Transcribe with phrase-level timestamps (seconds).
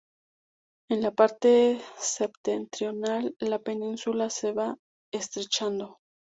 [0.89, 4.75] En la parte septentrional la península se va
[5.13, 5.99] estrechando.